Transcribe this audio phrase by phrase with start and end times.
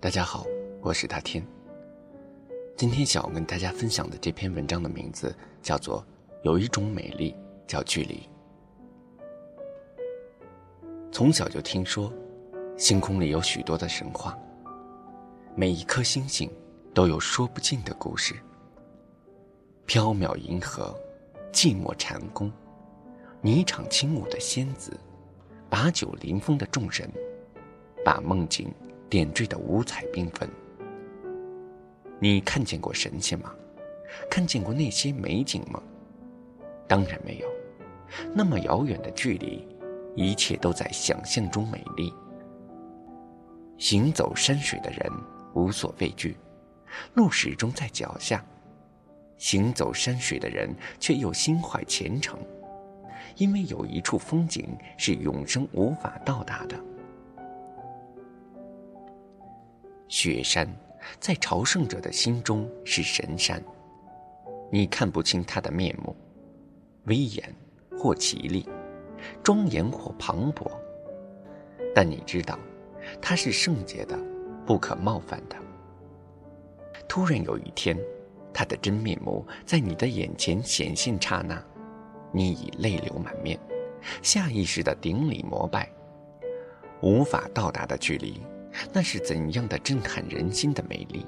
[0.00, 0.46] 大家好，
[0.80, 1.44] 我是大天。
[2.76, 6.00] 今天想要跟大家分享的这篇文章的名字叫做
[6.44, 7.34] 《有一种美丽
[7.66, 8.22] 叫距离》。
[11.10, 12.12] 从小就听说，
[12.76, 14.38] 星空里有许多的神话，
[15.56, 16.48] 每一颗星星
[16.94, 18.36] 都有说不尽的故事。
[19.88, 20.96] 缥缈银河，
[21.52, 22.52] 寂寞禅宫，
[23.42, 24.96] 霓裳轻舞的仙子，
[25.68, 27.10] 把酒临风的众人，
[28.04, 28.72] 把梦境。
[29.08, 30.48] 点缀的五彩缤纷。
[32.20, 33.54] 你看见过神仙吗？
[34.30, 35.82] 看见过那些美景吗？
[36.86, 37.46] 当然没有。
[38.34, 39.66] 那么遥远的距离，
[40.16, 42.12] 一切都在想象中美丽。
[43.76, 45.12] 行走山水的人
[45.54, 46.36] 无所畏惧，
[47.14, 48.40] 路始终在脚下；
[49.36, 52.38] 行走山水的人却又心怀虔诚，
[53.36, 56.76] 因为有一处风景是永生无法到达的。
[60.08, 60.66] 雪山，
[61.20, 63.62] 在朝圣者的心中是神山。
[64.70, 66.16] 你看不清它的面目，
[67.04, 67.54] 威严
[67.98, 68.66] 或绮丽，
[69.42, 70.66] 庄严或磅礴。
[71.94, 72.58] 但你知道，
[73.20, 74.18] 它是圣洁的，
[74.66, 75.56] 不可冒犯的。
[77.06, 77.96] 突然有一天，
[78.52, 81.62] 它的真面目在你的眼前显现刹那，
[82.32, 83.58] 你已泪流满面，
[84.22, 85.90] 下意识的顶礼膜拜。
[87.02, 88.40] 无法到达的距离。
[88.92, 91.26] 那是怎样的震撼人心的美丽！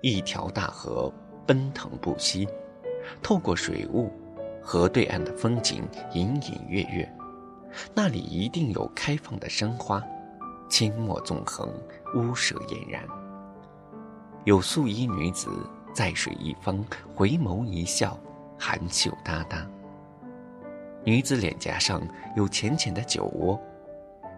[0.00, 1.12] 一条大河
[1.46, 2.48] 奔腾不息，
[3.22, 4.10] 透过水雾，
[4.60, 7.08] 河对岸的风景隐隐约约。
[7.94, 10.02] 那里一定有开放的山花，
[10.68, 11.72] 阡陌纵横，
[12.14, 13.02] 屋舍俨然。
[14.44, 15.48] 有素衣女子
[15.94, 18.18] 在水一方，回眸一笑，
[18.58, 19.66] 含羞答答。
[21.04, 22.02] 女子脸颊上
[22.36, 23.60] 有浅浅的酒窝。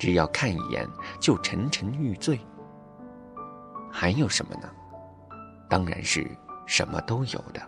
[0.00, 0.88] 只要看一眼
[1.20, 2.40] 就沉沉欲醉。
[3.92, 4.70] 还有什么呢？
[5.68, 6.26] 当然是
[6.66, 7.60] 什么都有的。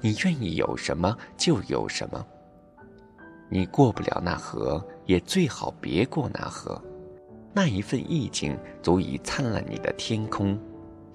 [0.00, 2.24] 你愿意有什么就有什么。
[3.48, 6.80] 你过不了那河，也最好别过那河。
[7.54, 10.58] 那一份意境足以灿烂你的天空，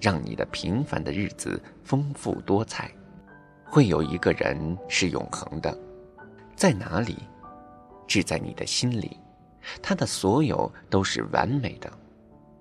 [0.00, 2.90] 让你的平凡的日子丰富多彩。
[3.64, 5.76] 会有一个人是永恒的，
[6.56, 7.18] 在哪里？
[8.08, 9.16] 只在你的心里。
[9.82, 11.90] 他的所有都是完美的，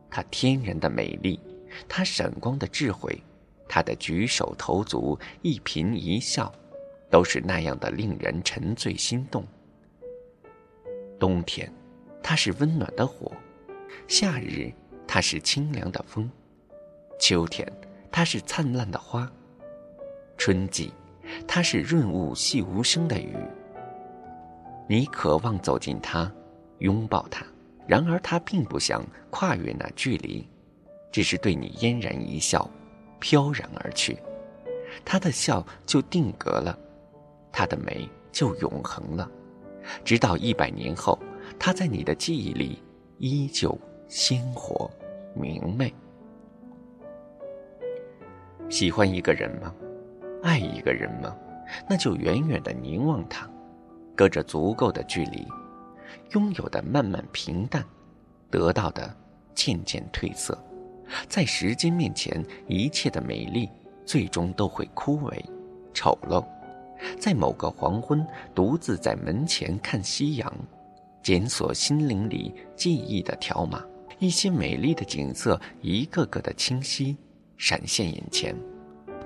[0.10, 1.40] 他天然的美丽，
[1.88, 3.22] 他闪光的智慧，
[3.68, 6.52] 他的举手投足、一颦一笑，
[7.10, 9.46] 都是那样的令人沉醉心动。
[11.20, 11.72] 冬天，
[12.24, 13.32] 她是温暖的火；
[14.08, 14.72] 夏日，
[15.06, 16.30] 她是清凉的风；
[17.20, 17.70] 秋天，
[18.10, 19.28] 她是灿烂的花；
[20.38, 20.94] 春季，
[21.46, 23.36] 她是润物细无声的雨。
[24.88, 26.32] 你渴望走进他。
[26.80, 27.46] 拥抱他，
[27.88, 30.48] 然而他并不想跨越那距离，
[31.12, 32.70] 只是对你嫣然一笑，
[33.20, 34.18] 飘然而去。
[35.06, 36.78] 他的笑就定格了，
[37.52, 39.30] 他的美就永恒了，
[40.04, 41.18] 直到一百年后，
[41.58, 42.82] 他在你的记忆里
[43.18, 44.90] 依旧鲜活
[45.34, 45.94] 明媚。
[48.70, 49.74] 喜欢一个人吗？
[50.42, 51.36] 爱一个人吗？
[51.88, 53.50] 那就远远的凝望他，
[54.16, 55.48] 隔着足够的距离。
[56.32, 57.84] 拥有的慢慢平淡，
[58.50, 59.16] 得到的
[59.54, 60.58] 渐渐褪色，
[61.28, 63.70] 在时间面前，一切的美丽
[64.06, 65.38] 最终都会枯萎、
[65.94, 66.44] 丑陋。
[67.18, 70.54] 在某个黄昏，独自在门前看夕阳，
[71.24, 73.84] 检索心灵里记忆的条码，
[74.20, 77.16] 一些美丽的景色一个个的清晰
[77.58, 78.56] 闪现眼前，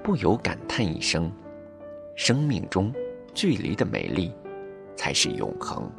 [0.04, 1.32] 不由感叹一声：
[2.16, 2.94] 生命中
[3.34, 4.32] 距离的美丽，
[4.96, 5.92] 才是永恒。